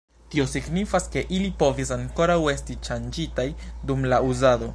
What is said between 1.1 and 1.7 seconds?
ke ili